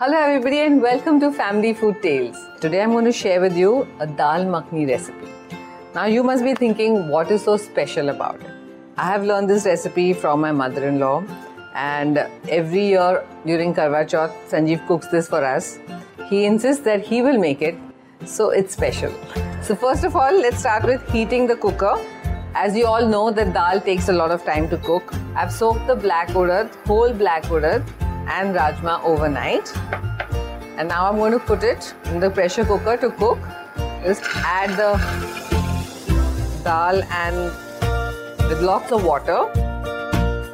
[0.00, 2.36] Hello everybody and welcome to Family Food Tales.
[2.60, 5.26] Today I'm going to share with you a dal makhni recipe.
[5.92, 8.52] Now you must be thinking what is so special about it.
[8.96, 11.24] I have learned this recipe from my mother-in-law
[11.74, 15.80] and every year during Karwa Chauth Sanjeev cooks this for us.
[16.28, 17.76] He insists that he will make it
[18.24, 19.12] so it's special.
[19.62, 21.94] So first of all let's start with heating the cooker.
[22.54, 25.12] As you all know that dal takes a lot of time to cook.
[25.34, 27.82] I've soaked the black urad, whole black urad
[28.36, 29.74] and rajma overnight.
[30.76, 33.38] And now I'm going to put it in the pressure cooker to cook.
[34.04, 34.92] Just add the
[36.64, 37.36] dal and
[38.48, 39.50] with lots of water.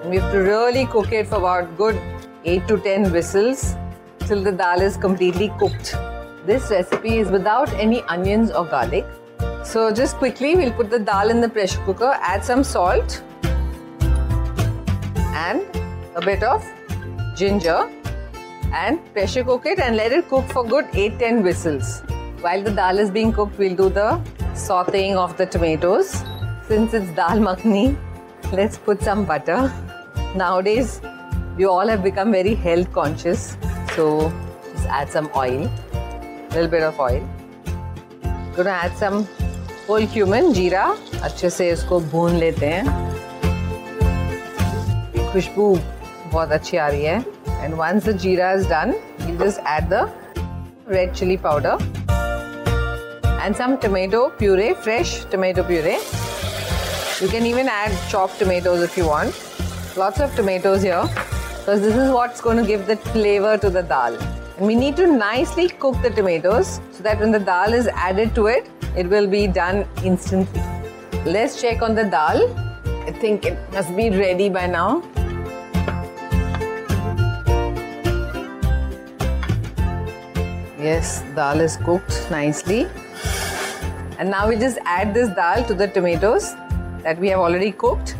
[0.00, 2.00] And we have to really cook it for about good
[2.44, 3.76] 8 to 10 whistles
[4.20, 5.94] till the dal is completely cooked.
[6.46, 9.06] This recipe is without any onions or garlic.
[9.64, 13.22] So just quickly we'll put the dal in the pressure cooker, add some salt
[15.34, 15.62] and
[16.14, 16.64] a bit of
[17.35, 17.89] ginger
[18.73, 22.01] and pressure cook it and let it cook for good 8-10 whistles.
[22.41, 24.21] While the dal is being cooked, we'll do the
[24.53, 26.23] sauteing of the tomatoes.
[26.67, 27.97] Since it's dal makhni,
[28.53, 29.71] let's put some butter.
[30.35, 31.01] Nowadays,
[31.57, 33.57] we all have become very health conscious.
[33.95, 34.31] So
[34.71, 37.27] just add some oil, a little bit of oil.
[38.55, 39.27] Gonna add some
[39.87, 40.83] whole cumin, जीरा
[41.23, 43.07] अच्छे से इसको भून लेते हैं
[45.31, 45.73] खुशबू
[46.33, 47.19] बहुत अच्छी आ रही है
[47.63, 48.93] and once the jeera is done
[49.27, 50.09] you just add the
[50.89, 52.07] red chilli powder
[53.41, 55.97] and some tomato puree, fresh tomato puree.
[57.21, 59.33] You can even add chopped tomatoes if you want.
[59.95, 61.03] Lots of tomatoes here
[61.59, 64.17] because this is what's going to give the flavor to the dal.
[64.57, 68.35] And we need to nicely cook the tomatoes so that when the dal is added
[68.35, 70.61] to it, it will be done instantly.
[71.25, 72.43] Let's check on the dal.
[73.07, 75.01] I think it must be ready by now.
[80.84, 82.86] Yes, dal is cooked nicely.
[84.18, 86.54] And now we just add this dal to the tomatoes
[87.02, 88.16] that we have already cooked.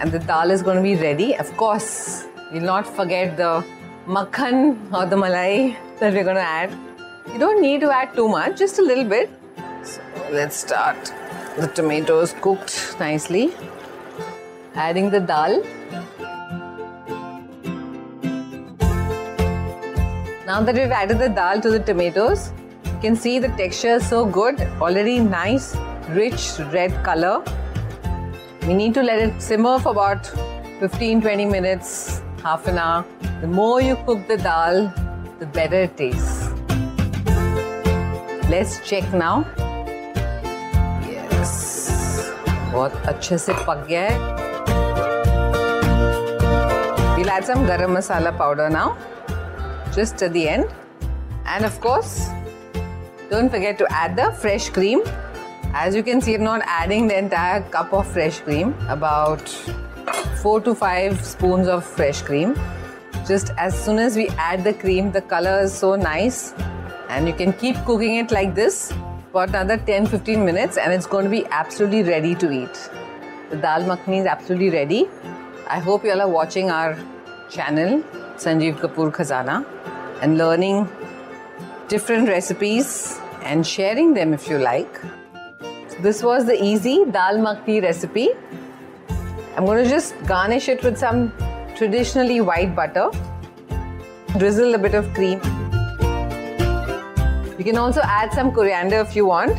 [0.00, 1.36] And the dal is going to be ready.
[1.36, 3.64] Of course, we'll not forget the
[4.06, 6.72] makhan or the malai that we're going to add.
[7.32, 9.30] You don't need to add too much, just a little bit.
[9.84, 10.00] So
[10.32, 11.12] let's start.
[11.56, 13.54] The tomatoes cooked nicely.
[14.74, 15.62] Adding the dal.
[20.47, 22.51] Now that we've added the dal to the tomatoes,
[22.85, 25.75] you can see the texture is so good, already nice,
[26.09, 27.41] rich red color.
[28.67, 30.23] We need to let it simmer for about
[30.81, 33.05] 15-20 minutes, half an hour.
[33.39, 34.93] The more you cook the dal,
[35.39, 36.49] the better it tastes.
[38.49, 39.45] Let's check now.
[41.07, 41.53] Yes,
[42.73, 44.41] बहुत अच्छे से पक गया है.
[47.17, 48.97] We'll add some garam masala powder now
[49.92, 50.68] just at the end.
[51.44, 52.28] And of course,
[53.30, 55.02] don't forget to add the fresh cream.
[55.74, 59.48] As you can see, I'm not adding the entire cup of fresh cream, about
[60.42, 62.54] 4 to 5 spoons of fresh cream.
[63.26, 66.54] Just as soon as we add the cream, the color is so nice.
[67.08, 68.92] And you can keep cooking it like this
[69.32, 72.90] for another 10 15 minutes, and it's going to be absolutely ready to eat.
[73.50, 75.08] The dal makhni is absolutely ready.
[75.68, 76.96] I hope you all are watching our
[77.50, 78.02] channel,
[78.38, 79.64] Sanjeev Kapoor Khazana
[80.22, 80.88] and learning
[81.88, 85.00] different recipes and sharing them if you like.
[86.00, 88.28] This was the easy dal makhni recipe.
[89.56, 91.32] I'm going to just garnish it with some
[91.76, 93.10] traditionally white butter,
[94.36, 95.40] drizzle a bit of cream.
[97.58, 99.58] You can also add some coriander if you want,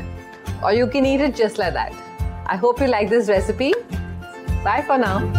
[0.63, 1.93] or you can eat it just like that.
[2.45, 3.73] I hope you like this recipe.
[4.63, 5.38] Bye for now.